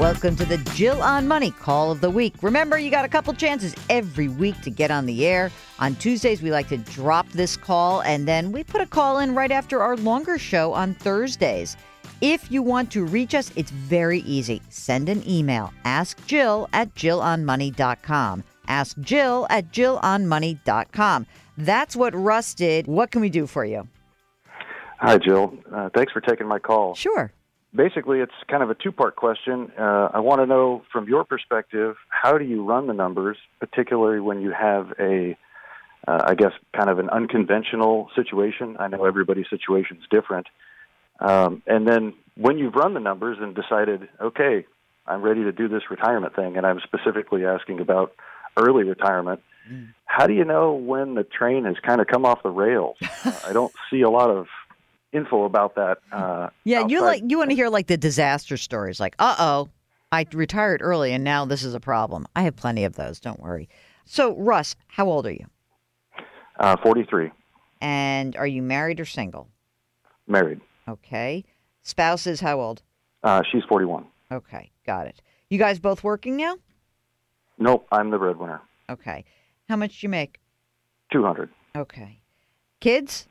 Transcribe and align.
Welcome 0.00 0.34
to 0.36 0.46
the 0.46 0.56
Jill 0.74 1.02
on 1.02 1.28
Money 1.28 1.50
Call 1.50 1.92
of 1.92 2.00
the 2.00 2.08
Week. 2.08 2.34
Remember, 2.40 2.78
you 2.78 2.90
got 2.90 3.04
a 3.04 3.08
couple 3.08 3.34
chances 3.34 3.74
every 3.90 4.28
week 4.28 4.58
to 4.62 4.70
get 4.70 4.90
on 4.90 5.04
the 5.04 5.26
air. 5.26 5.50
On 5.78 5.94
Tuesdays, 5.94 6.40
we 6.40 6.50
like 6.50 6.68
to 6.68 6.78
drop 6.78 7.28
this 7.32 7.54
call, 7.54 8.00
and 8.00 8.26
then 8.26 8.50
we 8.50 8.64
put 8.64 8.80
a 8.80 8.86
call 8.86 9.18
in 9.18 9.34
right 9.34 9.52
after 9.52 9.82
our 9.82 9.98
longer 9.98 10.38
show 10.38 10.72
on 10.72 10.94
Thursdays. 10.94 11.76
If 12.22 12.50
you 12.50 12.62
want 12.62 12.90
to 12.92 13.04
reach 13.04 13.34
us, 13.34 13.52
it's 13.56 13.70
very 13.70 14.20
easy. 14.20 14.62
Send 14.70 15.10
an 15.10 15.22
email. 15.28 15.70
Ask 15.84 16.26
Jill 16.26 16.70
at 16.72 16.94
JillOnMoney.com. 16.94 18.42
Ask 18.68 18.98
Jill 19.00 19.46
at 19.50 19.70
JillOnMoney.com. 19.70 21.26
That's 21.58 21.94
what 21.94 22.14
Russ 22.14 22.54
did. 22.54 22.86
What 22.86 23.10
can 23.10 23.20
we 23.20 23.28
do 23.28 23.46
for 23.46 23.66
you? 23.66 23.86
Hi, 25.00 25.18
Jill. 25.18 25.52
Uh, 25.70 25.90
thanks 25.94 26.10
for 26.10 26.22
taking 26.22 26.46
my 26.46 26.58
call. 26.58 26.94
Sure. 26.94 27.30
Basically, 27.74 28.18
it's 28.18 28.32
kind 28.48 28.62
of 28.62 28.70
a 28.70 28.74
two 28.74 28.90
part 28.90 29.14
question. 29.14 29.70
Uh, 29.78 30.08
I 30.12 30.20
want 30.20 30.40
to 30.40 30.46
know 30.46 30.82
from 30.92 31.08
your 31.08 31.24
perspective, 31.24 31.96
how 32.08 32.36
do 32.36 32.44
you 32.44 32.64
run 32.64 32.88
the 32.88 32.94
numbers, 32.94 33.36
particularly 33.60 34.20
when 34.20 34.40
you 34.40 34.50
have 34.50 34.92
a, 34.98 35.36
uh, 36.08 36.22
I 36.26 36.34
guess, 36.34 36.52
kind 36.76 36.90
of 36.90 36.98
an 36.98 37.08
unconventional 37.10 38.10
situation? 38.16 38.76
I 38.80 38.88
know 38.88 39.04
everybody's 39.04 39.48
situation 39.48 39.98
is 39.98 40.04
different. 40.10 40.48
Um, 41.20 41.62
and 41.66 41.86
then 41.86 42.14
when 42.36 42.58
you've 42.58 42.74
run 42.74 42.94
the 42.94 43.00
numbers 43.00 43.38
and 43.40 43.54
decided, 43.54 44.08
okay, 44.20 44.66
I'm 45.06 45.22
ready 45.22 45.44
to 45.44 45.52
do 45.52 45.68
this 45.68 45.82
retirement 45.90 46.34
thing, 46.34 46.56
and 46.56 46.66
I'm 46.66 46.80
specifically 46.80 47.44
asking 47.44 47.80
about 47.80 48.14
early 48.56 48.84
retirement, 48.84 49.42
how 50.06 50.26
do 50.26 50.32
you 50.32 50.44
know 50.44 50.72
when 50.72 51.14
the 51.14 51.24
train 51.24 51.64
has 51.64 51.76
kind 51.86 52.00
of 52.00 52.06
come 52.06 52.24
off 52.24 52.42
the 52.42 52.50
rails? 52.50 52.96
Uh, 53.02 53.32
I 53.46 53.52
don't 53.52 53.72
see 53.90 54.02
a 54.02 54.10
lot 54.10 54.30
of 54.30 54.46
info 55.12 55.44
about 55.44 55.74
that. 55.74 55.98
Uh, 56.12 56.48
Yeah, 56.64 56.86
you 56.86 57.00
like 57.02 57.22
you 57.26 57.38
want 57.38 57.50
to 57.50 57.56
hear 57.56 57.68
like 57.68 57.86
the 57.86 57.96
disaster 57.96 58.56
stories, 58.56 59.00
like, 59.00 59.14
uh 59.18 59.36
oh, 59.38 59.68
I 60.12 60.26
retired 60.32 60.80
early 60.82 61.12
and 61.12 61.22
now 61.24 61.44
this 61.44 61.62
is 61.62 61.74
a 61.74 61.80
problem. 61.80 62.26
I 62.36 62.42
have 62.42 62.56
plenty 62.56 62.84
of 62.84 62.94
those. 62.96 63.20
Don't 63.20 63.40
worry. 63.40 63.68
So, 64.04 64.36
Russ, 64.36 64.74
how 64.88 65.06
old 65.08 65.26
are 65.26 65.32
you? 65.32 65.46
uh, 66.58 66.76
43, 66.82 67.30
And 67.80 68.36
are 68.36 68.46
you 68.46 68.62
married 68.62 69.00
or 69.00 69.04
single? 69.04 69.48
married. 70.26 70.60
Okay. 70.88 71.44
Spouse 71.82 72.26
is 72.26 72.40
how 72.40 72.60
old? 72.60 72.82
Uh, 73.22 73.42
she's 73.50 73.62
41. 73.68 74.04
Okay, 74.32 74.70
got 74.86 75.06
it. 75.06 75.22
You 75.48 75.58
guys 75.58 75.78
both 75.78 76.04
working 76.04 76.36
now? 76.36 76.56
Nope, 77.58 77.86
I'm 77.90 78.10
the 78.10 78.18
breadwinner. 78.18 78.60
Okay. 78.88 79.24
How 79.68 79.76
much 79.76 80.00
do 80.00 80.06
you 80.06 80.08
make? 80.08 80.38
200. 81.12 81.50
Okay. 81.76 82.20
Kids? 82.80 83.26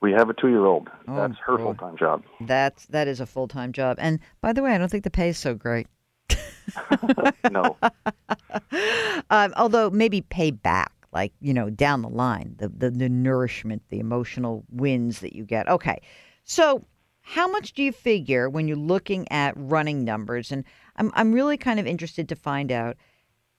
We 0.00 0.12
have 0.12 0.30
a 0.30 0.34
two 0.34 0.48
year 0.48 0.64
old. 0.64 0.88
Oh, 1.08 1.16
That's 1.16 1.38
her 1.44 1.56
boy. 1.56 1.64
full 1.64 1.74
time 1.74 1.96
job. 1.96 2.22
That's 2.40 2.86
that 2.86 3.08
is 3.08 3.20
a 3.20 3.26
full 3.26 3.48
time 3.48 3.72
job. 3.72 3.96
And 4.00 4.20
by 4.40 4.52
the 4.52 4.62
way, 4.62 4.74
I 4.74 4.78
don't 4.78 4.90
think 4.90 5.04
the 5.04 5.10
pay 5.10 5.28
is 5.30 5.38
so 5.38 5.54
great. 5.54 5.86
no. 7.50 7.76
um, 9.30 9.52
although 9.56 9.90
maybe 9.90 10.20
pay 10.20 10.50
back, 10.50 10.92
like 11.12 11.32
you 11.40 11.52
know, 11.52 11.70
down 11.70 12.02
the 12.02 12.08
line, 12.08 12.54
the, 12.58 12.68
the 12.68 12.90
the 12.90 13.08
nourishment, 13.08 13.82
the 13.88 13.98
emotional 13.98 14.64
wins 14.70 15.20
that 15.20 15.34
you 15.34 15.44
get. 15.44 15.68
Okay, 15.68 16.00
so 16.44 16.84
how 17.20 17.46
much 17.48 17.72
do 17.72 17.82
you 17.82 17.92
figure 17.92 18.48
when 18.48 18.68
you're 18.68 18.76
looking 18.76 19.30
at 19.32 19.52
running 19.56 20.04
numbers? 20.04 20.52
And 20.52 20.64
I'm 20.96 21.10
I'm 21.14 21.32
really 21.32 21.56
kind 21.56 21.80
of 21.80 21.86
interested 21.86 22.28
to 22.28 22.36
find 22.36 22.70
out 22.70 22.96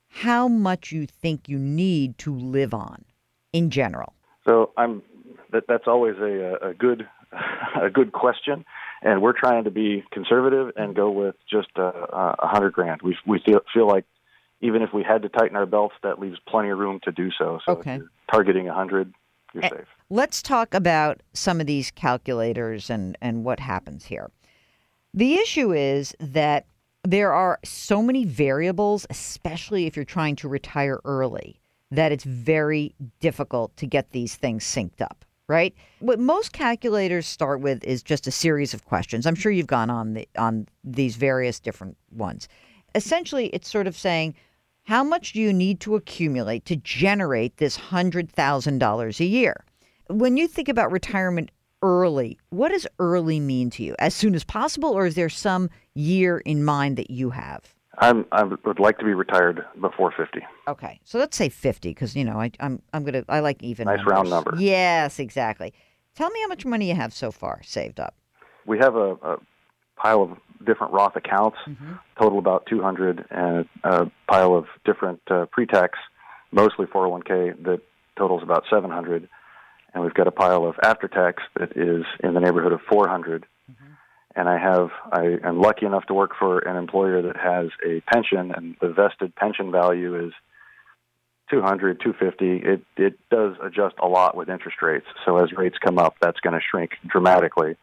how 0.07 0.47
much 0.47 0.91
you 0.91 1.05
think 1.05 1.47
you 1.49 1.59
need 1.59 2.17
to 2.19 2.33
live 2.35 2.73
on 2.73 3.03
in 3.53 3.69
general. 3.69 4.13
So 4.45 4.71
I'm 4.77 5.03
that 5.51 5.63
that's 5.67 5.87
always 5.87 6.15
a 6.17 6.69
a 6.69 6.73
good 6.73 7.07
a 7.81 7.89
good 7.89 8.11
question, 8.11 8.65
and 9.01 9.21
we're 9.21 9.37
trying 9.37 9.63
to 9.65 9.71
be 9.71 10.03
conservative 10.11 10.71
and 10.75 10.95
go 10.95 11.09
with 11.11 11.35
just 11.49 11.69
uh, 11.77 11.91
a 12.13 12.47
hundred 12.47 12.73
grand. 12.73 13.01
We 13.01 13.17
we 13.25 13.39
feel 13.45 13.61
feel 13.73 13.87
like 13.87 14.05
even 14.61 14.81
if 14.81 14.89
we 14.93 15.03
had 15.03 15.21
to 15.21 15.29
tighten 15.29 15.55
our 15.55 15.65
belts, 15.65 15.95
that 16.03 16.19
leaves 16.19 16.37
plenty 16.47 16.69
of 16.69 16.77
room 16.77 16.99
to 17.03 17.11
do 17.11 17.29
so. 17.37 17.59
So 17.65 17.73
Okay. 17.73 17.93
if 17.93 17.97
you're 17.99 18.11
targeting 18.31 18.67
a 18.67 18.73
hundred, 18.73 19.13
you're 19.53 19.63
Eh, 19.63 19.69
safe. 19.69 19.87
Let's 20.09 20.41
talk 20.41 20.73
about 20.73 21.21
some 21.33 21.61
of 21.61 21.67
these 21.67 21.91
calculators 21.91 22.89
and, 22.89 23.17
and 23.21 23.45
what 23.45 23.59
happens 23.61 24.05
here. 24.05 24.31
The 25.13 25.35
issue 25.35 25.71
is 25.71 26.13
that 26.19 26.65
there 27.03 27.31
are 27.31 27.59
so 27.63 28.01
many 28.01 28.25
variables, 28.25 29.07
especially 29.09 29.85
if 29.85 29.95
you're 29.95 30.03
trying 30.03 30.35
to 30.37 30.49
retire 30.49 30.99
early, 31.05 31.61
that 31.89 32.11
it's 32.11 32.25
very 32.25 32.93
difficult 33.21 33.75
to 33.77 33.87
get 33.87 34.11
these 34.11 34.35
things 34.35 34.63
synced 34.65 34.99
up, 35.01 35.23
right? 35.49 35.73
What 35.99 36.19
most 36.19 36.53
calculators 36.53 37.27
start 37.27 37.59
with 37.59 37.83
is 37.83 38.03
just 38.03 38.27
a 38.27 38.31
series 38.31 38.73
of 38.73 38.85
questions. 38.85 39.25
I'm 39.25 39.35
sure 39.35 39.51
you've 39.51 39.67
gone 39.67 39.89
on 39.89 40.13
the, 40.13 40.29
on 40.37 40.67
these 40.83 41.17
various 41.17 41.59
different 41.59 41.97
ones. 42.11 42.47
Essentially, 42.95 43.47
it's 43.47 43.69
sort 43.69 43.87
of 43.87 43.97
saying, 43.97 44.35
how 44.83 45.03
much 45.03 45.33
do 45.33 45.41
you 45.41 45.51
need 45.51 45.79
to 45.81 45.95
accumulate 45.95 46.65
to 46.65 46.75
generate 46.77 47.57
this 47.57 47.77
$100,000 47.77 49.19
a 49.19 49.25
year? 49.25 49.65
When 50.07 50.37
you 50.37 50.47
think 50.47 50.69
about 50.69 50.91
retirement 50.91 51.51
early, 51.81 52.37
what 52.49 52.69
does 52.69 52.87
early 52.99 53.39
mean 53.39 53.69
to 53.71 53.83
you? 53.83 53.95
As 53.99 54.13
soon 54.13 54.35
as 54.35 54.43
possible, 54.43 54.91
or 54.91 55.05
is 55.05 55.15
there 55.15 55.29
some 55.29 55.69
year 55.95 56.39
in 56.39 56.63
mind 56.63 56.97
that 56.97 57.09
you 57.09 57.31
have? 57.31 57.73
I'm 57.99 58.25
I 58.31 58.43
would 58.43 58.79
like 58.79 58.97
to 58.99 59.05
be 59.05 59.13
retired 59.13 59.65
before 59.79 60.11
fifty. 60.15 60.41
Okay, 60.67 60.99
so 61.03 61.19
let's 61.19 61.35
say 61.35 61.49
fifty, 61.49 61.89
because 61.89 62.15
you 62.15 62.23
know 62.23 62.39
I, 62.39 62.51
I'm 62.59 62.81
I'm 62.93 63.03
gonna 63.03 63.25
I 63.27 63.41
like 63.41 63.61
even 63.61 63.85
Nice 63.85 64.05
round 64.05 64.29
number. 64.29 64.53
Yes, 64.57 65.19
exactly. 65.19 65.73
Tell 66.15 66.29
me 66.29 66.41
how 66.41 66.47
much 66.47 66.65
money 66.65 66.87
you 66.87 66.95
have 66.95 67.13
so 67.13 67.31
far 67.31 67.61
saved 67.63 67.99
up. 67.99 68.15
We 68.65 68.77
have 68.79 68.95
a, 68.95 69.13
a 69.21 69.37
pile 69.97 70.21
of 70.21 70.37
different 70.65 70.93
Roth 70.93 71.15
accounts, 71.15 71.57
Mm-hmm. 71.67 71.93
total 72.21 72.39
about 72.39 72.65
200, 72.67 73.25
and 73.29 73.65
a 73.83 74.07
pile 74.29 74.55
of 74.55 74.65
different 74.85 75.21
uh, 75.29 75.45
pre-tax, 75.51 75.97
mostly 76.51 76.85
401k 76.85 77.63
that 77.63 77.81
totals 78.17 78.43
about 78.43 78.63
700, 78.69 79.27
and 79.93 80.03
we've 80.03 80.13
got 80.13 80.27
a 80.27 80.31
pile 80.31 80.65
of 80.65 80.75
after-tax 80.83 81.43
that 81.57 81.71
is 81.75 82.03
in 82.21 82.33
the 82.33 82.39
neighborhood 82.39 82.73
of 82.73 82.81
400. 82.89 83.45
And 84.39 84.47
I 84.47 84.57
have 84.57 84.89
I 85.11 85.37
am 85.43 85.59
lucky 85.59 85.85
enough 85.85 86.05
to 86.05 86.13
work 86.13 86.31
for 86.39 86.59
an 86.59 86.77
employer 86.77 87.21
that 87.21 87.35
has 87.35 87.67
a 87.85 87.99
pension, 88.09 88.53
and 88.55 88.77
the 88.79 88.87
vested 88.87 89.35
pension 89.35 89.69
value 89.69 90.15
is 90.27 90.31
200, 91.49 91.99
250. 91.99 92.65
It 92.65 92.81
it 92.95 93.19
does 93.29 93.57
adjust 93.61 93.95
a 94.01 94.07
lot 94.07 94.37
with 94.37 94.47
interest 94.47 94.81
rates. 94.81 95.07
So 95.25 95.43
as 95.43 95.51
rates 95.51 95.77
come 95.83 95.97
up, 95.99 96.15
that's 96.21 96.39
going 96.39 96.53
to 96.53 96.61
shrink 96.61 96.91
dramatically. 97.05 97.75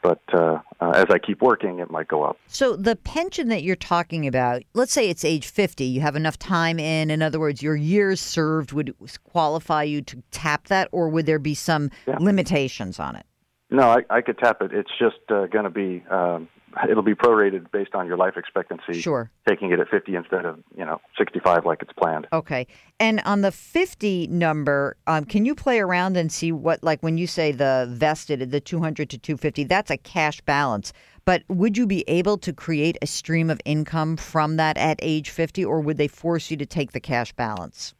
But 0.00 0.22
uh, 0.32 0.60
uh, 0.80 0.90
as 0.94 1.06
I 1.10 1.18
keep 1.18 1.42
working, 1.42 1.80
it 1.80 1.90
might 1.90 2.08
go 2.08 2.22
up. 2.22 2.38
So 2.46 2.74
the 2.74 2.96
pension 2.96 3.48
that 3.48 3.62
you're 3.62 3.76
talking 3.76 4.26
about, 4.26 4.62
let's 4.72 4.92
say 4.92 5.10
it's 5.10 5.26
age 5.26 5.46
50, 5.46 5.84
you 5.84 6.00
have 6.00 6.16
enough 6.16 6.38
time 6.38 6.78
in. 6.78 7.10
In 7.10 7.20
other 7.20 7.38
words, 7.40 7.62
your 7.62 7.76
years 7.76 8.18
served 8.18 8.72
would 8.72 8.94
qualify 9.24 9.82
you 9.82 10.00
to 10.02 10.22
tap 10.30 10.68
that, 10.68 10.88
or 10.90 11.10
would 11.10 11.26
there 11.26 11.40
be 11.40 11.54
some 11.54 11.90
Yeah. 12.06 12.16
limitations 12.18 12.98
on 12.98 13.16
it? 13.16 13.26
No, 13.70 13.82
I, 13.82 13.98
I 14.08 14.20
could 14.22 14.38
tap 14.38 14.62
it. 14.62 14.72
It's 14.72 14.90
just 14.98 15.18
uh, 15.28 15.46
going 15.46 15.64
to 15.64 15.70
be 15.70 16.04
um, 16.10 16.48
it'll 16.88 17.02
be 17.02 17.14
prorated 17.14 17.70
based 17.70 17.94
on 17.94 18.06
your 18.06 18.16
life 18.16 18.36
expectancy. 18.36 19.00
Sure. 19.00 19.30
Taking 19.48 19.72
it 19.72 19.80
at 19.80 19.88
50 19.88 20.14
instead 20.14 20.44
of 20.44 20.58
you 20.76 20.84
know 20.84 21.00
65 21.18 21.64
like 21.64 21.82
it's 21.82 21.92
planned. 21.92 22.26
Okay. 22.32 22.66
And 23.00 23.20
on 23.24 23.42
the 23.42 23.52
50 23.52 24.26
number, 24.28 24.96
um, 25.06 25.24
can 25.24 25.44
you 25.44 25.54
play 25.54 25.80
around 25.80 26.16
and 26.16 26.30
see 26.32 26.52
what, 26.52 26.82
like 26.82 27.02
when 27.02 27.18
you 27.18 27.26
say 27.26 27.52
the 27.52 27.88
vested, 27.90 28.50
the 28.50 28.60
200 28.60 29.10
to 29.10 29.18
250, 29.18 29.64
that's 29.64 29.90
a 29.90 29.96
cash 29.96 30.40
balance. 30.42 30.92
But 31.24 31.42
would 31.48 31.76
you 31.76 31.86
be 31.86 32.04
able 32.08 32.38
to 32.38 32.52
create 32.52 32.96
a 33.02 33.06
stream 33.06 33.50
of 33.50 33.60
income 33.64 34.16
from 34.16 34.56
that 34.56 34.78
at 34.78 34.98
age 35.02 35.30
50, 35.30 35.64
or 35.64 35.80
would 35.80 35.98
they 35.98 36.08
force 36.08 36.50
you 36.50 36.56
to 36.56 36.66
take 36.66 36.92
the 36.92 37.00
cash 37.00 37.32
balance? 37.34 37.94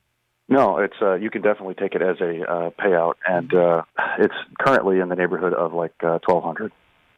No, 0.49 0.79
it's 0.79 0.97
uh, 1.03 1.15
you 1.15 1.31
can 1.31 1.43
definitely 1.43 1.75
take 1.75 1.95
it 1.95 2.01
as 2.03 2.21
a 2.21 2.43
uh, 2.51 2.71
payout, 2.71 3.15
and 3.27 3.53
uh, 3.53 3.83
it's 4.19 4.35
currently 4.59 4.99
in 5.01 5.09
the 5.11 5.17
neighborhood 5.17 5.53
of 5.53 5.75
like 5.75 5.93
uh, 6.03 6.19
1200. 6.27 6.73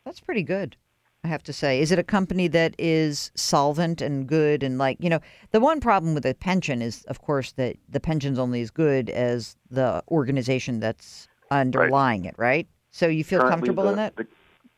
That's 0.04 0.18
pretty 0.18 0.42
good, 0.42 0.76
I 1.22 1.28
have 1.28 1.42
to 1.44 1.52
say. 1.52 1.80
Is 1.80 1.92
it 1.92 1.98
a 1.98 2.02
company 2.02 2.48
that 2.48 2.74
is 2.78 3.30
solvent 3.36 4.00
and 4.02 4.26
good? 4.26 4.64
And 4.64 4.78
like, 4.78 4.96
you 5.00 5.08
know, 5.08 5.20
the 5.52 5.60
one 5.60 5.80
problem 5.80 6.14
with 6.14 6.26
a 6.26 6.34
pension 6.34 6.82
is, 6.82 7.04
of 7.04 7.20
course, 7.20 7.52
that 7.52 7.76
the 7.88 8.00
pension's 8.00 8.38
only 8.38 8.62
as 8.62 8.70
good 8.72 9.08
as 9.10 9.56
the 9.70 10.02
organization 10.08 10.80
that's 10.80 11.28
underlying 11.52 12.24
it, 12.24 12.34
right? 12.36 12.66
So 12.90 13.06
you 13.06 13.22
feel 13.22 13.38
Currently, 13.40 13.52
comfortable 13.68 13.84
the- 13.84 13.90
in 13.90 13.96
that? 13.96 14.16
the- 14.16 14.26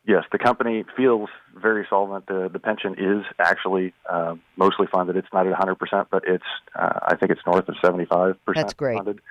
yes, 0.05 0.23
the 0.31 0.37
company 0.37 0.83
feels 0.95 1.29
very 1.55 1.85
solvent. 1.89 2.27
The 2.27 2.49
the 2.51 2.59
pension 2.59 2.95
is 2.97 3.23
actually 3.39 3.93
uh, 4.09 4.35
mostly 4.57 4.87
funded. 4.87 5.15
It's 5.15 5.27
not 5.33 5.45
at 5.45 5.51
100 5.51 5.75
percent, 5.75 6.07
but 6.11 6.23
it's 6.27 6.43
uh, 6.75 6.99
I 7.03 7.15
think 7.15 7.31
it's 7.31 7.41
north 7.45 7.67
of 7.69 7.75
75 7.83 8.43
percent. 8.45 8.63
That's 8.65 8.73
great. 8.73 8.97
Funded. 8.97 9.21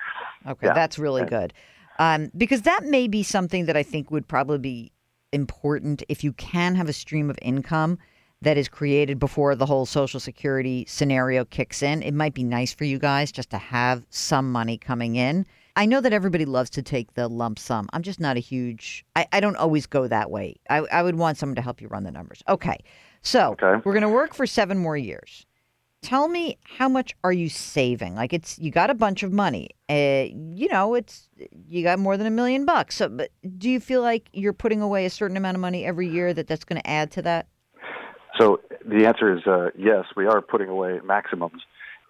Okay, 0.47 0.67
Yeah. 0.67 0.75
that's 0.75 0.99
really 0.99 1.23
And- 1.23 1.31
good. 1.31 1.53
Um, 1.99 2.31
because 2.37 2.63
that 2.63 2.85
may 2.85 3.07
be 3.07 3.23
something 3.23 3.67
that 3.67 3.77
I 3.77 3.83
think 3.83 4.11
would 4.11 4.27
probably 4.27 4.59
be 4.59 4.93
important 5.33 6.03
if 6.09 6.25
you 6.25 6.33
can 6.33 6.75
have 6.75 6.89
a 6.89 6.93
stream 6.93 7.29
of 7.31 7.39
income 7.43 7.99
that 8.41 8.57
is 8.57 8.69
created 8.69 9.19
before 9.19 9.55
the 9.55 9.67
whole 9.67 9.87
Social 9.87 10.19
Security 10.19 10.85
scenario 10.89 11.45
kicks 11.45 11.83
in. 11.83 12.03
It 12.03 12.13
might 12.15 12.35
be 12.35 12.43
nice 12.45 12.73
for 12.73 12.85
you 12.85 12.99
guys 12.99 13.31
just 13.31 13.51
to 13.51 13.59
have 13.59 14.05
some 14.11 14.51
money 14.51 14.79
coming 14.79 15.17
in. 15.17 15.47
I 15.75 15.87
know 15.87 16.01
that 16.01 16.13
everybody 16.13 16.45
loves 16.45 16.69
to 16.71 16.83
take 16.83 17.15
the 17.15 17.29
lump 17.29 17.59
sum. 17.59 17.89
I'm 17.93 18.03
just 18.03 18.21
not 18.21 18.37
a 18.37 18.41
huge, 18.41 19.05
I, 19.17 19.27
I 19.33 19.41
don't 19.41 19.57
always 19.57 19.87
go 19.87 20.07
that 20.07 20.31
way. 20.31 20.57
I, 20.69 20.79
I 20.79 21.03
would 21.03 21.17
want 21.17 21.39
someone 21.39 21.57
to 21.57 21.63
help 21.63 21.81
you 21.81 21.89
run 21.89 22.05
the 22.05 22.11
numbers. 22.11 22.43
Okay. 22.49 22.79
So 23.23 23.53
Okay. 23.53 23.81
we're 23.85 23.93
going 23.93 24.03
to 24.03 24.09
work 24.09 24.35
for 24.35 24.47
seven 24.47 24.77
more 24.79 24.97
years. 24.97 25.47
Tell 26.03 26.27
me 26.29 26.59
how 26.65 26.89
much 26.89 27.15
are 27.23 27.33
you 27.33 27.49
saving? 27.49 28.17
Like 28.17 28.33
it's 28.33 28.59
you 28.59 28.73
got 28.73 28.91
a 28.91 28.95
bunch 28.95 29.23
of 29.23 29.33
money. 29.33 29.71
Uh, 29.89 30.27
you 30.35 30.69
know, 30.69 30.95
it's 30.95 31.29
you 31.69 31.85
got 31.85 32.01
more 32.01 32.17
than 32.17 32.27
a 32.27 32.31
million 32.31 32.67
bucks. 32.67 32.97
So, 32.97 33.09
but 33.09 33.31
do 33.57 33.71
you 33.71 33.79
feel 33.79 34.03
like 34.03 34.29
you're 34.33 34.53
putting 34.53 34.83
away 34.83 35.07
a 35.07 35.11
certain 35.11 35.37
amount 35.37 35.55
of 35.55 35.61
money 35.61 35.85
every 35.87 36.09
year 36.09 36.35
that 36.35 36.49
that's 36.49 36.65
going 36.65 36.81
to 36.83 36.91
add 36.91 37.13
to 37.13 37.23
that? 37.23 37.47
So 38.39 38.61
the 38.85 39.07
answer 39.07 39.33
is 39.33 39.47
uh, 39.47 39.71
yes. 39.79 40.07
We 40.17 40.27
are 40.27 40.43
putting 40.43 40.69
away 40.69 40.99
maximums. 41.05 41.63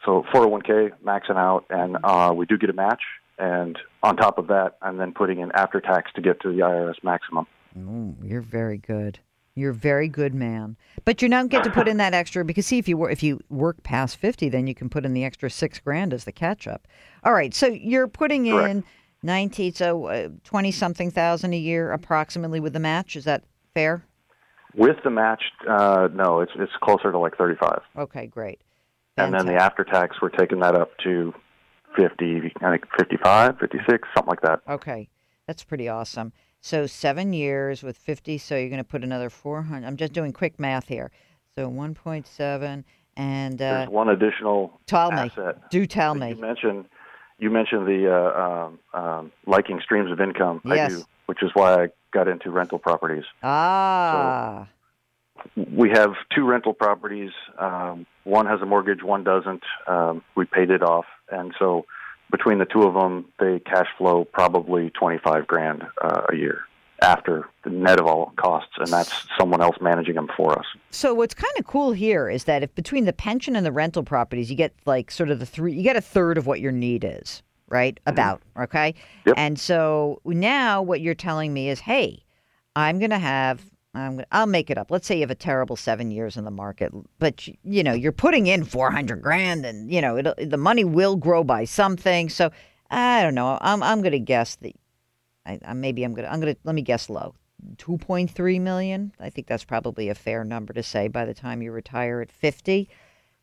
So 0.06 0.24
401k 0.34 0.92
maxing 1.04 1.36
out, 1.36 1.66
and 1.68 1.98
uh, 2.02 2.32
we 2.34 2.46
do 2.46 2.56
get 2.56 2.70
a 2.70 2.72
match. 2.72 3.02
And 3.38 3.78
on 4.02 4.16
top 4.16 4.38
of 4.38 4.46
that, 4.48 4.76
I'm 4.82 4.98
then 4.98 5.12
putting 5.12 5.40
in 5.40 5.50
after 5.52 5.80
tax 5.80 6.10
to 6.14 6.22
get 6.22 6.40
to 6.40 6.48
the 6.48 6.60
IRS 6.60 7.02
maximum. 7.02 7.46
Oh, 7.78 8.14
you're 8.22 8.42
very 8.42 8.78
good. 8.78 9.18
You're 9.54 9.72
a 9.72 9.74
very 9.74 10.08
good 10.08 10.34
man. 10.34 10.76
But 11.04 11.20
you 11.20 11.28
don't 11.28 11.48
get 11.48 11.64
to 11.64 11.70
put 11.70 11.86
in 11.86 11.98
that 11.98 12.14
extra 12.14 12.44
because 12.44 12.66
see 12.66 12.78
if 12.78 12.88
you 12.88 13.04
if 13.06 13.22
you 13.22 13.40
work 13.50 13.82
past 13.82 14.16
50 14.16 14.48
then 14.48 14.66
you 14.66 14.74
can 14.74 14.88
put 14.88 15.04
in 15.04 15.12
the 15.12 15.24
extra 15.24 15.50
6 15.50 15.78
grand 15.80 16.14
as 16.14 16.24
the 16.24 16.32
catch 16.32 16.66
up. 16.66 16.88
All 17.22 17.34
right, 17.34 17.52
so 17.52 17.66
you're 17.66 18.08
putting 18.08 18.46
in 18.46 18.54
Correct. 18.54 18.86
19 19.22 19.74
so 19.74 20.32
20 20.44 20.70
something 20.72 21.10
thousand 21.10 21.52
a 21.52 21.58
year 21.58 21.92
approximately 21.92 22.60
with 22.60 22.72
the 22.72 22.80
match. 22.80 23.14
Is 23.14 23.24
that 23.24 23.44
fair? 23.74 24.04
With 24.74 24.96
the 25.04 25.10
match, 25.10 25.42
uh, 25.68 26.08
no, 26.14 26.40
it's 26.40 26.52
it's 26.56 26.72
closer 26.82 27.12
to 27.12 27.18
like 27.18 27.36
35. 27.36 27.82
Okay, 27.98 28.26
great. 28.26 28.58
And 29.18 29.34
then 29.34 29.44
the 29.44 29.52
Fantastic. 29.52 29.84
after 29.84 29.84
tax, 29.84 30.16
we're 30.22 30.30
taking 30.30 30.60
that 30.60 30.74
up 30.74 30.96
to 31.04 31.34
50, 31.96 32.52
I 32.62 32.70
think 32.70 32.84
55, 32.98 33.58
56, 33.58 34.08
something 34.14 34.28
like 34.30 34.40
that. 34.42 34.60
Okay. 34.68 35.08
That's 35.46 35.64
pretty 35.64 35.88
awesome. 35.88 36.32
So 36.60 36.86
7 36.86 37.32
years 37.32 37.82
with 37.82 37.96
50 37.96 38.38
so 38.38 38.56
you're 38.56 38.68
going 38.68 38.78
to 38.78 38.84
put 38.84 39.02
another 39.02 39.28
400. 39.30 39.86
I'm 39.86 39.96
just 39.96 40.12
doing 40.12 40.32
quick 40.32 40.58
math 40.60 40.88
here. 40.88 41.10
So 41.56 41.68
1.7 41.68 42.84
and 43.16 43.54
uh 43.54 43.58
There's 43.58 43.88
one 43.90 44.08
additional 44.08 44.80
tell 44.86 45.10
me. 45.10 45.18
asset. 45.18 45.70
Do 45.70 45.84
tell 45.86 46.14
me. 46.14 46.30
You 46.30 46.36
mentioned 46.36 46.86
you 47.38 47.50
mentioned 47.50 47.86
the 47.86 48.08
uh, 48.08 48.40
um, 48.40 48.78
um, 48.94 49.32
liking 49.46 49.80
streams 49.82 50.12
of 50.12 50.20
income. 50.20 50.62
I 50.64 50.76
Yes. 50.76 50.92
do, 50.92 51.04
which 51.26 51.42
is 51.42 51.50
why 51.54 51.74
I 51.84 51.88
got 52.12 52.28
into 52.28 52.50
rental 52.50 52.78
properties. 52.78 53.24
Ah. 53.42 54.68
We 55.56 55.90
have 55.90 56.12
two 56.34 56.44
rental 56.46 56.72
properties. 56.72 57.32
Um, 57.58 58.06
one 58.24 58.46
has 58.46 58.60
a 58.60 58.66
mortgage, 58.66 59.02
one 59.02 59.24
doesn't. 59.24 59.62
Um, 59.86 60.22
we 60.36 60.44
paid 60.44 60.70
it 60.70 60.82
off, 60.82 61.06
and 61.30 61.54
so 61.58 61.86
between 62.30 62.58
the 62.58 62.64
two 62.64 62.82
of 62.82 62.94
them, 62.94 63.26
they 63.38 63.60
cash 63.60 63.88
flow 63.98 64.24
probably 64.24 64.90
twenty 64.90 65.18
five 65.18 65.46
grand 65.46 65.82
uh, 66.00 66.22
a 66.32 66.36
year 66.36 66.62
after 67.02 67.48
the 67.64 67.70
net 67.70 67.98
of 67.98 68.06
all 68.06 68.32
costs, 68.36 68.72
and 68.78 68.86
that's 68.86 69.26
someone 69.36 69.60
else 69.60 69.76
managing 69.80 70.14
them 70.14 70.28
for 70.36 70.56
us. 70.56 70.64
So 70.90 71.12
what's 71.14 71.34
kind 71.34 71.52
of 71.58 71.66
cool 71.66 71.90
here 71.92 72.30
is 72.30 72.44
that 72.44 72.62
if 72.62 72.72
between 72.76 73.06
the 73.06 73.12
pension 73.12 73.56
and 73.56 73.66
the 73.66 73.72
rental 73.72 74.04
properties, 74.04 74.48
you 74.50 74.56
get 74.56 74.72
like 74.86 75.10
sort 75.10 75.30
of 75.30 75.40
the 75.40 75.46
three, 75.46 75.74
you 75.74 75.82
get 75.82 75.96
a 75.96 76.00
third 76.00 76.38
of 76.38 76.46
what 76.46 76.60
your 76.60 76.70
need 76.70 77.04
is, 77.04 77.42
right? 77.68 77.98
About 78.06 78.40
okay. 78.56 78.94
Yep. 79.26 79.34
And 79.36 79.58
so 79.58 80.20
now 80.24 80.80
what 80.80 81.00
you're 81.00 81.14
telling 81.16 81.52
me 81.52 81.68
is, 81.68 81.80
hey, 81.80 82.22
I'm 82.76 82.98
gonna 82.98 83.18
have. 83.18 83.71
I'm 83.94 84.24
I'll 84.32 84.46
make 84.46 84.70
it 84.70 84.78
up. 84.78 84.90
Let's 84.90 85.06
say 85.06 85.16
you 85.16 85.20
have 85.20 85.30
a 85.30 85.34
terrible 85.34 85.76
seven 85.76 86.10
years 86.10 86.36
in 86.36 86.44
the 86.44 86.50
market, 86.50 86.92
but 87.18 87.46
you, 87.46 87.56
you 87.62 87.82
know 87.82 87.92
you're 87.92 88.12
putting 88.12 88.46
in 88.46 88.64
four 88.64 88.90
hundred 88.90 89.20
grand, 89.20 89.66
and 89.66 89.90
you 89.90 90.00
know 90.00 90.22
the 90.22 90.56
money 90.56 90.84
will 90.84 91.16
grow 91.16 91.44
by 91.44 91.64
something. 91.64 92.28
So 92.28 92.50
I 92.90 93.22
don't 93.22 93.34
know. 93.34 93.58
I'm 93.60 93.82
I'm 93.82 94.02
gonna 94.02 94.18
guess 94.18 94.56
that. 94.56 94.74
I, 95.44 95.58
I 95.64 95.72
maybe 95.74 96.04
I'm 96.04 96.14
gonna 96.14 96.28
I'm 96.28 96.40
gonna 96.40 96.56
let 96.64 96.74
me 96.74 96.82
guess 96.82 97.10
low. 97.10 97.34
2.3 97.76 98.60
million. 98.60 99.12
I 99.20 99.30
think 99.30 99.46
that's 99.46 99.62
probably 99.62 100.08
a 100.08 100.16
fair 100.16 100.42
number 100.42 100.72
to 100.72 100.82
say 100.82 101.06
by 101.06 101.24
the 101.24 101.34
time 101.34 101.62
you 101.62 101.70
retire 101.70 102.20
at 102.20 102.32
50. 102.32 102.88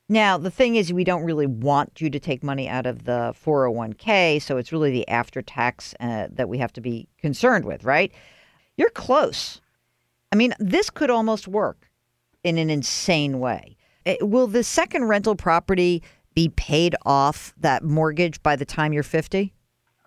Now, 0.09 0.37
the 0.37 0.51
thing 0.51 0.75
is, 0.75 0.91
we 0.91 1.03
don't 1.03 1.23
really 1.23 1.45
want 1.45 2.01
you 2.01 2.09
to 2.09 2.19
take 2.19 2.43
money 2.43 2.67
out 2.67 2.85
of 2.85 3.05
the 3.05 3.33
401k, 3.45 4.41
so 4.41 4.57
it's 4.57 4.71
really 4.71 4.91
the 4.91 5.07
after 5.07 5.41
tax 5.41 5.93
uh, 5.99 6.27
that 6.31 6.49
we 6.49 6.57
have 6.57 6.73
to 6.73 6.81
be 6.81 7.07
concerned 7.19 7.63
with, 7.63 7.83
right? 7.83 8.11
You're 8.75 8.89
close. 8.89 9.61
I 10.31 10.35
mean, 10.35 10.53
this 10.59 10.89
could 10.89 11.09
almost 11.09 11.47
work 11.47 11.89
in 12.43 12.57
an 12.57 12.69
insane 12.69 13.39
way. 13.39 13.77
Uh, 14.05 14.15
Will 14.21 14.47
the 14.47 14.63
second 14.63 15.05
rental 15.05 15.35
property 15.35 16.03
be 16.35 16.49
paid 16.49 16.95
off 17.05 17.53
that 17.57 17.83
mortgage 17.83 18.41
by 18.43 18.55
the 18.55 18.65
time 18.65 18.93
you're 18.93 19.03
50? 19.03 19.53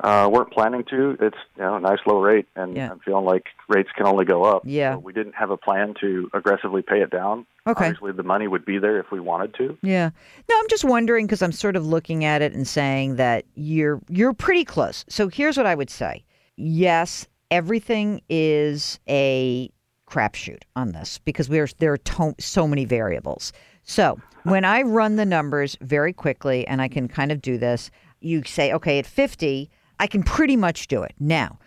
Uh, 0.01 0.29
we're 0.33 0.41
not 0.41 0.51
planning 0.51 0.83
to. 0.91 1.17
It's 1.21 1.37
you 1.57 1.63
know 1.63 1.77
a 1.77 1.81
nice 1.81 2.01
low 2.07 2.21
rate, 2.21 2.47
and 2.57 2.77
Yeah. 2.77 2.91
I'm 2.91 2.99
feeling 3.01 3.25
like 3.25 3.45
rates 3.69 3.91
can 3.97 4.05
only 4.07 4.25
go 4.25 4.43
up. 4.43 4.63
Yeah. 4.65 4.95
So 4.95 4.99
we 4.99 5.13
didn't 5.13 5.35
have 5.35 5.51
a 5.51 5.57
plan 5.57 5.95
to 6.01 6.29
aggressively 6.35 6.83
pay 6.83 7.03
it 7.03 7.11
down. 7.11 7.47
Okay. 7.69 7.87
Obviously, 7.87 8.11
the 8.11 8.25
money 8.25 8.49
would 8.49 8.65
be 8.65 8.79
there 8.79 8.99
if 8.99 9.13
we 9.13 9.21
wanted 9.21 9.55
to. 9.59 9.79
Yeah. 9.83 10.11
No, 10.49 10.59
I'm 10.59 10.69
just 10.69 10.85
wondering 10.85 11.27
because 11.27 11.41
I'm 11.41 11.53
sort 11.53 11.77
of 11.77 11.87
looking 11.87 12.25
at 12.25 12.43
it 12.43 12.53
and 12.53 12.67
saying 12.67 13.15
that 13.17 13.45
you're 13.55 14.01
you're 14.09 14.33
pretty 14.33 14.65
close. 14.65 15.05
So 15.09 15.29
here's 15.29 15.57
what 15.57 15.67
I 15.67 15.77
would 15.77 15.91
say. 15.91 16.25
Yes, 16.57 17.29
everything 17.53 18.23
is 18.29 18.99
a 19.09 19.71
crapshoot 20.13 20.63
on 20.77 20.93
this 20.93 21.19
because 21.25 21.49
we're 21.49 21.69
there 21.79 21.93
are 21.93 21.99
to- 21.99 22.35
so 22.39 22.69
many 22.69 22.85
variables. 22.85 23.53
So 23.83 24.21
when 24.45 24.65
I 24.65 24.83
run 24.83 25.17
the 25.17 25.25
numbers 25.25 25.77
very 25.81 26.13
quickly, 26.13 26.67
and 26.67 26.83
I 26.83 26.89
can 26.89 27.09
kind 27.09 27.33
of 27.33 27.41
do 27.41 27.57
this, 27.59 27.91
you 28.21 28.43
say, 28.45 28.73
okay, 28.73 28.99
at 28.99 29.07
50, 29.07 29.71
I 29.99 30.07
can 30.07 30.23
pretty 30.23 30.57
much 30.57 30.89
do 30.89 31.03
it. 31.03 31.15
Now, 31.19 31.59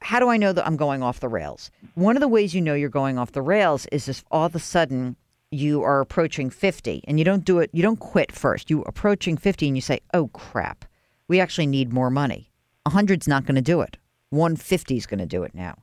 how 0.00 0.18
do 0.18 0.28
I 0.28 0.36
know 0.38 0.52
that 0.52 0.66
I'm 0.66 0.76
going 0.76 1.02
off 1.02 1.20
the 1.20 1.28
rails? 1.28 1.70
One 1.94 2.16
of 2.16 2.20
the 2.20 2.28
ways 2.28 2.54
you 2.54 2.60
know 2.62 2.74
you're 2.74 2.88
going 2.88 3.18
off 3.18 3.32
the 3.32 3.42
rails 3.42 3.86
is 3.92 4.08
if 4.08 4.24
all 4.30 4.46
of 4.46 4.54
a 4.54 4.58
sudden 4.58 5.16
you 5.50 5.82
are 5.82 6.00
approaching 6.00 6.48
50 6.48 7.04
and 7.06 7.18
you 7.18 7.24
don't 7.24 7.44
do 7.44 7.58
it, 7.58 7.70
you 7.72 7.82
don't 7.82 7.98
quit 7.98 8.32
first. 8.32 8.70
You 8.70 8.82
approaching 8.82 9.36
50 9.36 9.68
and 9.68 9.76
you 9.76 9.82
say, 9.82 10.00
oh 10.14 10.28
crap, 10.28 10.84
we 11.28 11.40
actually 11.40 11.66
need 11.66 11.92
more 11.92 12.10
money. 12.10 12.50
100's 12.86 13.28
not 13.28 13.44
going 13.44 13.56
to 13.56 13.60
do 13.60 13.82
it. 13.82 13.98
150 14.30 14.96
is 14.96 15.06
going 15.06 15.18
to 15.18 15.26
do 15.26 15.42
it 15.42 15.54
now. 15.54 15.76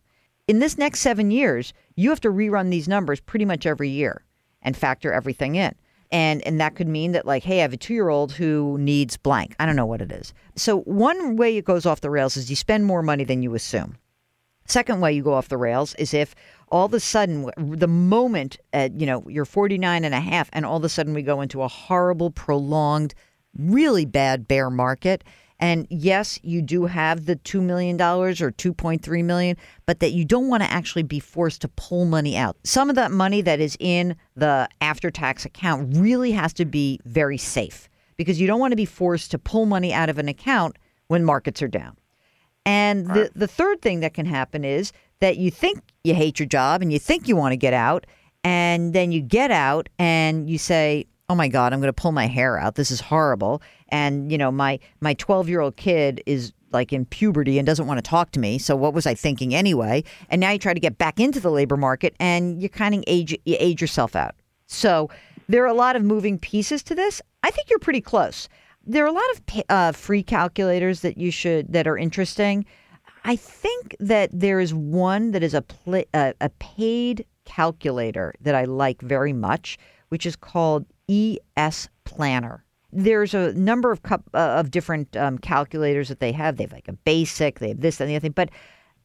In 0.48 0.60
this 0.60 0.78
next 0.78 1.02
seven 1.02 1.30
years, 1.30 1.74
you 1.96 2.10
have 2.10 2.22
to 2.22 2.30
rerun 2.30 2.70
these 2.70 2.88
numbers 2.88 3.20
pretty 3.20 3.46
much 3.46 3.66
every 3.66 3.90
year 3.90 4.24
and 4.62 4.76
factor 4.76 5.12
everything 5.12 5.56
in. 5.56 5.76
And 6.10 6.42
and 6.44 6.60
that 6.62 6.76
could 6.76 6.88
mean 6.88 7.12
that 7.12 7.26
like, 7.26 7.44
hey, 7.44 7.60
I 7.60 7.62
have 7.64 7.74
a 7.74 7.78
two 7.78 7.94
year 7.94 8.08
old 8.08 8.32
who 8.32 8.78
needs 8.80 9.18
blank. 9.18 9.56
I 9.60 9.66
don't 9.66 9.76
know 9.76 9.86
what 9.86 10.02
it 10.02 10.12
is. 10.12 10.34
So 10.56 10.80
one 10.82 11.36
way 11.36 11.58
it 11.58 11.66
goes 11.66 11.86
off 11.86 12.00
the 12.00 12.10
rails 12.10 12.38
is 12.38 12.50
you 12.50 12.56
spend 12.56 12.86
more 12.86 13.04
money 13.04 13.26
than 13.26 13.44
you 13.44 13.56
assume. 13.56 13.98
Second 14.68 15.00
way 15.00 15.14
you 15.14 15.24
go 15.24 15.34
off 15.34 15.48
the 15.50 15.58
rails 15.58 15.96
is 15.96 16.14
if 16.14 16.36
all 16.70 16.86
of 16.86 16.94
a 16.94 17.00
sudden, 17.00 17.50
the 17.58 17.88
moment 17.88 18.58
at, 18.74 19.00
you 19.00 19.06
know, 19.06 19.24
you're 19.30 19.46
49 19.46 20.04
and 20.04 20.14
a 20.14 20.20
half, 20.20 20.50
and 20.52 20.66
all 20.66 20.76
of 20.76 20.84
a 20.84 20.90
sudden 20.90 21.14
we 21.14 21.22
go 21.22 21.40
into 21.40 21.62
a 21.62 21.70
horrible, 21.70 22.32
prolonged, 22.32 23.16
really 23.58 24.06
bad 24.06 24.46
bear 24.46 24.70
market. 24.70 25.24
And 25.60 25.88
yes, 25.90 26.40
you 26.44 26.62
do 26.62 26.86
have 26.86 27.26
the 27.26 27.36
$2 27.36 27.62
million 27.62 28.00
or 28.00 28.32
2.3 28.32 29.24
million, 29.24 29.58
but 29.86 30.00
that 30.00 30.12
you 30.12 30.24
don't 30.24 30.48
want 30.48 30.62
to 30.62 30.72
actually 30.72 31.04
be 31.04 31.20
forced 31.20 31.62
to 31.62 31.68
pull 31.70 32.06
money 32.06 32.38
out. 32.38 32.58
Some 32.64 32.90
of 32.90 32.96
that 32.96 33.12
money 33.12 33.42
that 33.42 33.60
is 33.60 33.76
in 33.80 34.16
the 34.36 34.70
after 34.82 35.10
tax 35.10 35.46
account 35.46 35.98
really 35.98 36.32
has 36.32 36.54
to 36.54 36.66
be 36.66 37.00
very 37.06 37.38
safe 37.38 37.90
because 38.18 38.40
you 38.40 38.46
don't 38.46 38.60
want 38.60 38.72
to 38.72 38.78
be 38.78 38.86
forced 38.86 39.32
to 39.32 39.40
pull 39.40 39.66
money 39.66 39.94
out 39.94 40.10
of 40.10 40.20
an 40.20 40.28
account 40.28 40.78
when 41.08 41.24
markets 41.24 41.62
are 41.62 41.68
down. 41.68 41.98
And 42.66 43.08
the, 43.08 43.32
the 43.34 43.48
third 43.48 43.82
thing 43.82 44.02
that 44.02 44.14
can 44.14 44.26
happen 44.26 44.66
is 44.66 44.92
that 45.22 45.38
you 45.38 45.50
think 45.50 45.80
you 46.04 46.14
hate 46.14 46.38
your 46.38 46.48
job 46.48 46.82
and 46.82 46.92
you 46.92 47.00
think 47.00 47.28
you 47.28 47.36
want 47.36 47.54
to 47.54 47.58
get 47.58 47.74
out, 47.74 48.06
and 48.44 48.94
then 48.94 49.12
you 49.12 49.22
get 49.22 49.52
out 49.52 49.88
and 49.98 50.50
you 50.50 50.58
say, 50.58 51.06
"Oh 51.30 51.36
my 51.36 51.48
God, 51.48 51.74
I'm 51.74 51.80
going 51.80 51.90
to 51.90 52.02
pull 52.02 52.12
my 52.12 52.28
hair 52.28 52.58
out. 52.58 52.76
This 52.76 52.92
is 52.92 53.02
horrible." 53.02 53.62
And 53.90 54.32
you 54.32 54.38
know, 54.38 54.52
my 54.52 54.80
my 55.02 55.14
12 55.16 55.50
year 55.50 55.62
old 55.62 55.78
kid 55.78 56.22
is 56.26 56.54
like 56.72 56.92
in 56.92 57.06
puberty 57.06 57.58
and 57.58 57.66
doesn't 57.66 57.88
want 57.88 57.98
to 57.98 58.02
talk 58.02 58.32
to 58.32 58.40
me. 58.40 58.58
So 58.58 58.76
what 58.76 58.94
was 58.94 59.06
I 59.06 59.14
thinking 59.14 59.56
anyway? 59.56 60.04
And 60.30 60.40
now 60.40 60.52
you 60.52 60.60
try 60.60 60.74
to 60.74 60.80
get 60.80 60.98
back 60.98 61.20
into 61.20 61.40
the 61.40 61.52
labor 61.52 61.78
market, 61.78 62.16
and 62.20 62.62
you 62.62 62.70
kind 62.70 62.96
of 62.96 63.04
age 63.08 63.32
you 63.32 63.58
age 63.60 63.82
yourself 63.82 64.16
out. 64.16 64.36
So 64.68 65.10
there 65.48 65.64
are 65.64 65.68
a 65.68 65.74
lot 65.74 65.96
of 65.96 66.04
moving 66.04 66.38
pieces 66.38 66.84
to 66.84 66.96
this. 66.96 67.22
I 67.44 67.52
think 67.52 67.70
you're 67.70 67.80
pretty 67.80 68.02
close. 68.02 68.50
There 68.86 69.04
are 69.04 69.08
a 69.08 69.12
lot 69.12 69.24
of 69.34 69.64
uh, 69.70 69.92
free 69.92 70.24
calculators 70.24 71.02
that 71.02 71.18
you 71.18 71.32
should 71.32 71.72
that 71.74 71.88
are 71.88 71.98
interesting. 71.98 72.66
I 73.24 73.36
think 73.36 73.96
that 74.00 74.30
there 74.32 74.60
is 74.60 74.74
one 74.74 75.32
that 75.32 75.44
is 75.44 75.54
a 75.54 75.62
pla 75.62 76.02
a, 76.14 76.34
a 76.40 76.50
paid 76.60 77.26
calculator 77.46 78.34
that 78.42 78.56
I 78.56 78.66
like 78.66 79.02
very 79.02 79.34
much, 79.34 79.78
which 80.10 80.26
is 80.26 80.36
called 80.36 80.86
ES 81.10 81.90
Planner. 82.04 82.64
There's 82.92 83.34
a 83.34 83.54
number 83.54 83.92
of 83.92 84.04
cup, 84.04 84.24
uh, 84.34 84.38
of 84.38 84.72
different 84.72 85.16
um, 85.18 85.38
calculators 85.38 86.08
that 86.10 86.20
they 86.20 86.32
have. 86.32 86.58
They 86.58 86.64
have 86.64 86.72
like 86.74 86.88
a 86.88 86.94
basic, 86.94 87.60
they 87.60 87.70
have 87.70 87.82
this 87.82 88.00
and 88.00 88.10
the 88.10 88.16
other 88.16 88.22
thing, 88.22 88.32
but 88.32 88.50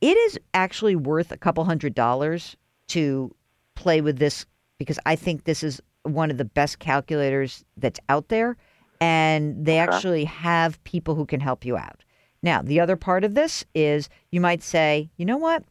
it 0.00 0.16
is 0.16 0.38
actually 0.54 0.96
worth 0.96 1.32
a 1.32 1.36
couple 1.36 1.64
hundred 1.64 1.94
dollars 1.94 2.56
to 2.88 3.34
play 3.74 4.00
with 4.00 4.18
this 4.18 4.46
because 4.78 4.98
I 5.06 5.16
think 5.16 5.44
this 5.44 5.62
is 5.62 5.80
one 6.02 6.30
of 6.30 6.38
the 6.38 6.44
best 6.44 6.78
calculators 6.78 7.64
that's 7.76 8.00
out 8.08 8.28
there, 8.28 8.56
and 9.00 9.64
they 9.64 9.78
actually 9.78 10.24
have 10.24 10.82
people 10.84 11.14
who 11.14 11.24
can 11.24 11.40
help 11.40 11.64
you 11.64 11.76
out. 11.76 12.02
Now, 12.42 12.62
the 12.62 12.80
other 12.80 12.96
part 12.96 13.22
of 13.24 13.34
this 13.34 13.64
is 13.74 14.08
you 14.30 14.40
might 14.40 14.62
say, 14.62 15.10
you 15.16 15.24
know 15.24 15.36
what? 15.36 15.64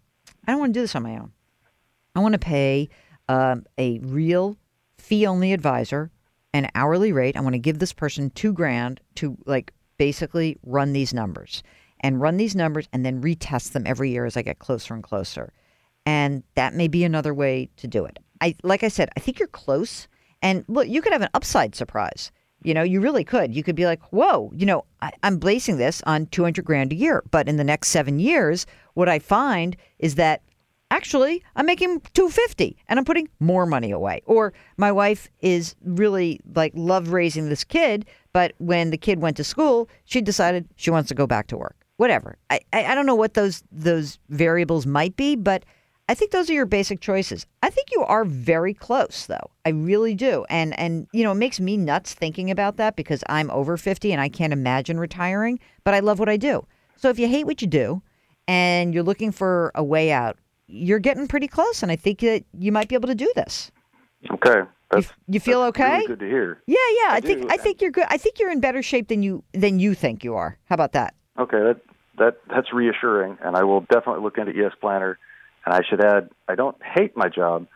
I 0.47 0.51
don't 0.51 0.61
want 0.61 0.73
to 0.73 0.79
do 0.79 0.83
this 0.83 0.95
on 0.95 1.03
my 1.03 1.17
own. 1.17 1.31
I 2.15 2.19
want 2.19 2.33
to 2.33 2.39
pay 2.39 2.89
um, 3.27 3.65
a 3.77 3.99
real 3.99 4.57
fee 4.97 5.25
only 5.25 5.51
advisor, 5.53 6.11
an 6.53 6.69
hourly 6.75 7.11
rate. 7.11 7.37
I 7.37 7.41
want 7.41 7.53
to 7.53 7.59
give 7.59 7.79
this 7.79 7.93
person 7.93 8.29
two 8.31 8.53
grand 8.53 8.99
to 9.15 9.37
like 9.45 9.73
basically 9.97 10.57
run 10.63 10.93
these 10.93 11.13
numbers 11.13 11.63
and 12.01 12.19
run 12.19 12.37
these 12.37 12.55
numbers 12.55 12.87
and 12.91 13.05
then 13.05 13.21
retest 13.21 13.71
them 13.71 13.83
every 13.85 14.09
year 14.09 14.25
as 14.25 14.35
I 14.35 14.41
get 14.41 14.59
closer 14.59 14.93
and 14.93 15.03
closer. 15.03 15.53
And 16.05 16.43
that 16.55 16.73
may 16.73 16.87
be 16.87 17.03
another 17.03 17.33
way 17.33 17.69
to 17.77 17.87
do 17.87 18.05
it. 18.05 18.19
I 18.41 18.55
like 18.63 18.83
I 18.83 18.87
said, 18.87 19.09
I 19.15 19.19
think 19.19 19.39
you're 19.39 19.47
close. 19.47 20.07
And 20.41 20.65
look, 20.67 20.87
you 20.87 21.01
could 21.01 21.13
have 21.13 21.21
an 21.21 21.29
upside 21.33 21.75
surprise. 21.75 22.31
You 22.63 22.73
know, 22.73 22.83
you 22.83 23.01
really 23.01 23.23
could. 23.23 23.55
You 23.55 23.63
could 23.63 23.75
be 23.75 23.85
like, 23.85 24.01
whoa, 24.11 24.51
you 24.55 24.65
know, 24.65 24.85
I, 25.01 25.11
am 25.23 25.37
basing 25.37 25.77
this 25.77 26.01
on 26.05 26.27
200 26.27 26.63
grand 26.63 26.91
a 26.91 26.95
year. 26.95 27.23
But 27.31 27.47
in 27.47 27.57
the 27.57 27.63
next 27.63 27.89
seven 27.89 28.19
years, 28.19 28.65
what 28.93 29.09
I 29.09 29.19
find 29.19 29.75
is 29.99 30.15
that 30.15 30.41
actually 30.91 31.43
I'm 31.55 31.65
making 31.65 32.01
250 32.13 32.77
and 32.87 32.99
I'm 32.99 33.05
putting 33.05 33.27
more 33.39 33.65
money 33.65 33.89
away. 33.91 34.21
Or 34.25 34.53
my 34.77 34.91
wife 34.91 35.27
is 35.39 35.75
really 35.83 36.39
like 36.53 36.73
loved 36.75 37.07
raising 37.07 37.49
this 37.49 37.63
kid, 37.63 38.05
but 38.33 38.53
when 38.59 38.91
the 38.91 38.97
kid 38.97 39.19
went 39.19 39.37
to 39.37 39.43
school, 39.43 39.89
she 40.05 40.21
decided 40.21 40.67
she 40.75 40.91
wants 40.91 41.07
to 41.09 41.15
go 41.15 41.25
back 41.25 41.47
to 41.47 41.57
work. 41.57 41.75
Whatever. 41.97 42.37
I, 42.49 42.59
I, 42.73 42.95
don't 42.95 43.05
know 43.05 43.15
what 43.15 43.35
those 43.35 43.63
those 43.71 44.17
variables 44.29 44.87
might 44.87 45.15
be, 45.15 45.35
but 45.35 45.63
I 46.09 46.15
think 46.15 46.31
those 46.31 46.49
are 46.49 46.53
your 46.53 46.65
basic 46.65 46.99
choices. 46.99 47.45
I 47.61 47.69
think 47.69 47.89
you 47.91 48.03
are 48.03 48.25
very 48.25 48.73
close 48.73 49.27
though. 49.27 49.51
I 49.65 49.69
really 49.69 50.15
do. 50.15 50.45
And 50.49 50.77
and 50.79 51.07
you 51.13 51.23
know, 51.23 51.31
it 51.31 51.35
makes 51.35 51.59
me 51.59 51.77
nuts 51.77 52.13
thinking 52.13 52.49
about 52.49 52.77
that 52.77 52.95
because 52.95 53.23
I'm 53.29 53.51
over 53.51 53.77
50 53.77 54.11
and 54.11 54.19
I 54.19 54.29
can't 54.29 54.51
imagine 54.51 54.99
retiring, 54.99 55.59
but 55.83 55.93
I 55.93 55.99
love 55.99 56.17
what 56.17 56.29
I 56.29 56.37
do. 56.37 56.65
So 56.97 57.09
if 57.09 57.19
you 57.19 57.27
hate 57.27 57.45
what 57.45 57.61
you 57.61 57.67
do 57.67 58.01
and 58.47 58.93
you're 58.93 59.03
looking 59.03 59.31
for 59.31 59.71
a 59.75 59.83
way 59.83 60.11
out, 60.11 60.37
you're 60.71 60.99
getting 60.99 61.27
pretty 61.27 61.47
close 61.47 61.83
and 61.83 61.91
I 61.91 61.95
think 61.95 62.19
that 62.19 62.43
you 62.57 62.71
might 62.71 62.89
be 62.89 62.95
able 62.95 63.07
to 63.07 63.15
do 63.15 63.31
this. 63.35 63.71
Okay. 64.31 64.61
That's, 64.91 65.07
you, 65.27 65.35
you 65.35 65.39
feel 65.39 65.61
okay? 65.63 65.97
Really 65.97 66.07
good 66.07 66.19
to 66.19 66.27
hear. 66.27 66.61
Yeah, 66.67 66.75
yeah. 66.75 67.13
I, 67.13 67.15
I 67.15 67.21
think 67.21 67.41
do. 67.41 67.47
I 67.49 67.57
think 67.57 67.81
you're 67.81 67.91
good. 67.91 68.05
I 68.09 68.17
think 68.17 68.39
you're 68.39 68.51
in 68.51 68.59
better 68.59 68.81
shape 68.81 69.07
than 69.07 69.23
you 69.23 69.41
than 69.53 69.79
you 69.79 69.93
think 69.93 70.23
you 70.23 70.35
are. 70.35 70.57
How 70.65 70.73
about 70.73 70.91
that? 70.91 71.15
Okay, 71.39 71.59
that 71.59 71.79
that 72.17 72.37
that's 72.49 72.73
reassuring, 72.73 73.37
and 73.41 73.55
I 73.55 73.63
will 73.63 73.81
definitely 73.81 74.21
look 74.21 74.37
into 74.37 74.51
ES 74.51 74.73
Planner 74.81 75.17
and 75.65 75.75
I 75.75 75.81
should 75.87 76.03
add, 76.03 76.29
I 76.47 76.55
don't 76.55 76.77
hate 76.83 77.15
my 77.15 77.29
job. 77.29 77.67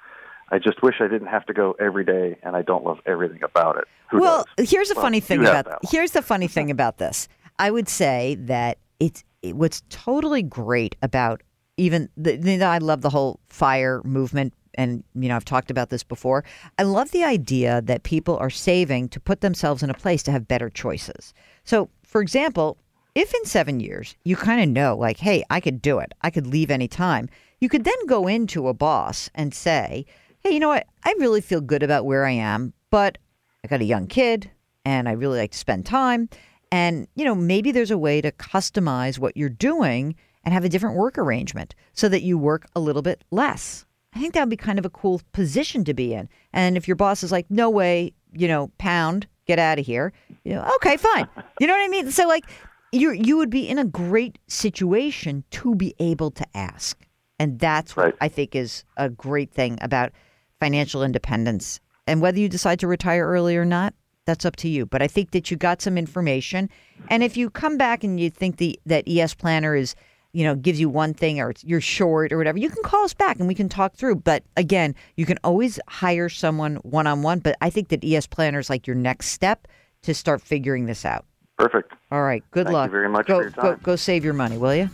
I 0.52 0.60
just 0.60 0.82
wish 0.84 0.96
I 1.00 1.08
didn't 1.08 1.28
have 1.28 1.46
to 1.48 1.54
go 1.54 1.76
every 1.80 2.06
day, 2.06 2.38
and 2.44 2.56
I 2.56 2.62
don't 2.62 2.86
love 2.86 3.00
everything 3.06 3.44
about 3.44 3.78
it. 3.78 3.86
Who 4.12 4.22
well, 4.22 4.46
does? 4.58 4.70
here's 4.70 4.90
the 4.90 4.96
well, 4.96 5.04
funny 5.04 5.20
thing 5.20 5.42
about 5.42 5.80
here's 5.90 6.12
the 6.12 6.22
funny 6.22 6.48
thing 6.56 6.70
about 6.70 6.98
this. 6.98 7.28
I 7.58 7.72
would 7.72 7.90
say 7.90 8.36
that 8.42 8.78
it's 9.00 9.24
it, 9.42 9.56
what's 9.56 9.82
totally 9.90 10.44
great 10.44 10.96
about 11.02 11.42
even 11.78 12.10
the, 12.18 12.64
I 12.64 12.78
love 12.78 13.02
the 13.02 13.10
whole 13.10 13.40
fire 13.48 14.02
movement 14.04 14.54
and 14.78 15.04
you 15.14 15.30
know 15.30 15.36
I've 15.36 15.46
talked 15.46 15.72
about 15.72 15.90
this 15.90 16.04
before. 16.04 16.44
I 16.78 16.84
love 16.84 17.12
the 17.12 17.24
idea 17.24 17.82
that 17.84 18.04
people 18.04 18.38
are 18.38 18.50
saving 18.50 19.10
to 19.10 19.20
put 19.20 19.42
themselves 19.42 19.84
in 19.84 19.90
a 19.90 19.94
place 19.94 20.22
to 20.24 20.32
have 20.32 20.48
better 20.48 20.70
choices. 20.70 21.34
So, 21.64 21.90
for 22.04 22.22
example, 22.22 22.78
if 23.14 23.34
in 23.34 23.46
7 23.46 23.80
years 23.80 24.16
you 24.26 24.36
kind 24.36 24.62
of 24.62 24.68
know 24.68 24.98
like, 24.98 25.18
"Hey, 25.18 25.44
I 25.50 25.62
could 25.62 25.82
do 25.82 26.00
it. 26.00 26.14
I 26.22 26.30
could 26.30 26.48
leave 26.48 26.70
any 26.70 26.88
time." 26.88 27.30
You 27.62 27.70
could 27.70 27.86
then 27.86 28.06
go 28.06 28.28
into 28.28 28.68
a 28.68 28.74
boss 28.74 29.30
and 29.34 29.54
say, 29.54 30.06
hey, 30.46 30.52
you 30.52 30.60
know 30.60 30.68
what? 30.68 30.86
I 31.04 31.16
really 31.18 31.42
feel 31.42 31.62
good 31.62 31.82
about 31.82 32.06
where 32.06 32.26
I 32.26 32.32
am, 32.32 32.74
but 32.92 33.18
I 33.64 33.68
got 33.68 33.82
a 33.82 33.86
young 33.86 34.06
kid 34.06 34.52
and 34.86 35.10
I 35.10 35.14
really 35.14 35.40
like 35.40 35.52
to 35.52 35.58
spend 35.58 35.88
time. 35.88 36.30
And, 36.72 37.08
you 37.16 37.26
know, 37.26 37.34
maybe 37.34 37.72
there's 37.72 37.90
a 37.90 37.98
way 37.98 38.22
to 38.22 38.32
customize 38.32 39.18
what 39.18 39.36
you're 39.36 39.50
doing 39.50 40.16
and 40.46 40.54
have 40.54 40.64
a 40.64 40.70
different 40.70 40.96
work 40.96 41.18
arrangement 41.18 41.76
so 41.94 42.08
that 42.08 42.22
you 42.22 42.38
work 42.38 42.68
a 42.76 42.80
little 42.80 43.02
bit 43.02 43.24
less. 43.32 43.86
I 44.14 44.20
think 44.20 44.34
that 44.34 44.42
would 44.42 44.50
be 44.50 44.56
kind 44.56 44.80
of 44.80 44.86
a 44.86 44.90
cool 44.90 45.22
position 45.34 45.84
to 45.86 45.94
be 45.94 46.14
in. 46.14 46.30
And 46.54 46.78
if 46.78 46.88
your 46.88 46.96
boss 46.96 47.24
is 47.24 47.32
like, 47.32 47.48
no 47.50 47.70
way, 47.70 48.14
you 48.32 48.48
know, 48.48 48.72
pound, 48.78 49.28
get 49.46 49.60
out 49.60 49.80
of 49.80 49.86
here, 49.86 50.14
you 50.46 50.54
know, 50.54 50.72
okay, 50.76 50.98
fine. 50.98 51.28
You 51.60 51.68
know 51.68 51.74
what 51.74 51.86
I 51.86 51.88
mean? 51.88 52.12
So, 52.12 52.28
like, 52.28 52.46
you 52.92 53.12
you 53.12 53.38
would 53.38 53.50
be 53.50 53.68
in 53.68 53.80
a 53.80 53.86
great 53.86 54.40
situation 54.48 55.44
to 55.52 55.74
be 55.74 55.96
able 56.00 56.32
to 56.32 56.46
ask. 56.54 57.06
And 57.40 57.60
that's 57.60 57.96
right. 57.96 58.08
what 58.08 58.18
I 58.22 58.28
think 58.28 58.56
is 58.56 58.84
a 58.98 59.10
great 59.10 59.52
thing 59.52 59.78
about 59.82 60.12
financial 60.60 61.04
independence. 61.04 61.80
And 62.08 62.22
whether 62.22 62.40
you 62.40 62.50
decide 62.50 62.80
to 62.82 62.88
retire 62.88 63.26
early 63.26 63.58
or 63.58 63.66
not, 63.66 63.94
that's 64.26 64.46
up 64.46 64.56
to 64.58 64.68
you. 64.68 64.86
But 64.86 65.02
I 65.02 65.08
think 65.08 65.32
that 65.32 65.50
you 65.50 65.58
got 65.58 65.82
some 65.82 65.98
information. 65.98 66.70
And 67.10 67.24
if 67.24 67.38
you 67.38 67.50
come 67.50 67.78
back 67.78 68.04
and 68.04 68.20
you 68.20 68.30
think 68.30 68.58
the 68.58 68.80
that 68.86 69.08
ES 69.08 69.34
Planner 69.36 69.76
is, 69.76 69.96
you 70.36 70.44
know, 70.44 70.54
gives 70.54 70.82
you 70.82 70.90
one 70.90 71.14
thing 71.14 71.40
or 71.40 71.54
you're 71.64 71.80
short 71.80 72.34
or 72.34 72.38
whatever, 72.38 72.58
you 72.58 72.70
can 72.70 72.84
call 72.84 73.06
us 73.06 73.14
back 73.14 73.40
and 73.40 73.48
we 73.48 73.56
can 73.56 73.70
talk 73.70 73.96
through. 73.96 74.16
But 74.16 74.44
again, 74.58 74.94
you 75.16 75.26
can 75.26 75.40
always 75.46 75.80
hire 75.88 76.28
someone 76.28 76.76
one 76.78 77.08
on 77.08 77.22
one. 77.22 77.40
But 77.40 77.56
I 77.62 77.70
think 77.70 77.88
that 77.88 78.04
ES 78.04 78.28
Planner 78.28 78.60
is 78.60 78.70
like 78.70 78.86
your 78.86 78.98
next 78.98 79.30
step 79.30 79.66
to 80.04 80.14
start 80.14 80.42
figuring 80.42 80.88
this 80.88 81.06
out. 81.06 81.26
Perfect. 81.58 81.94
All 82.12 82.22
right. 82.22 82.44
Good 82.52 82.66
Thank 82.66 82.74
luck. 82.74 82.88
you 82.88 82.92
very 82.92 83.08
much 83.08 83.28
go, 83.28 83.38
for 83.38 83.44
your 83.44 83.52
time. 83.52 83.64
Go, 83.64 83.76
go 83.82 83.96
save 83.96 84.26
your 84.26 84.34
money, 84.34 84.58
will 84.58 84.76
you? 84.76 84.90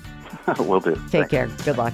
Will 0.60 0.80
do. 0.80 0.94
Take 1.10 1.10
Thanks. 1.10 1.32
care. 1.32 1.48
Good 1.66 1.78
luck. 1.78 1.94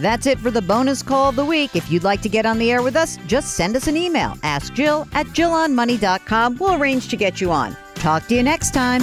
That's 0.00 0.26
it 0.26 0.38
for 0.38 0.50
the 0.50 0.62
bonus 0.62 1.02
call 1.02 1.28
of 1.28 1.36
the 1.36 1.44
week. 1.44 1.76
If 1.76 1.90
you'd 1.90 2.04
like 2.04 2.22
to 2.22 2.28
get 2.28 2.46
on 2.46 2.58
the 2.58 2.72
air 2.72 2.82
with 2.82 2.96
us, 2.96 3.18
just 3.26 3.56
send 3.56 3.76
us 3.76 3.88
an 3.88 3.96
email. 3.96 4.36
Ask 4.42 4.72
Jill 4.72 5.06
at 5.12 5.26
JillOnMoney.com. 5.26 6.56
We'll 6.58 6.80
arrange 6.80 7.08
to 7.08 7.16
get 7.16 7.42
you 7.42 7.52
on. 7.52 7.76
Talk 7.96 8.26
to 8.28 8.34
you 8.34 8.42
next 8.42 8.72
time. 8.72 9.02